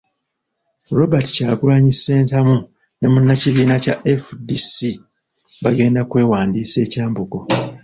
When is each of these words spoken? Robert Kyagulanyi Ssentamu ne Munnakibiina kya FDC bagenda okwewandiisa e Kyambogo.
Robert 0.97 1.27
Kyagulanyi 1.35 1.93
Ssentamu 1.95 2.55
ne 2.99 3.07
Munnakibiina 3.13 3.75
kya 3.83 3.95
FDC 4.23 4.75
bagenda 5.63 5.99
okwewandiisa 6.03 6.77
e 6.85 6.87
Kyambogo. 6.91 7.39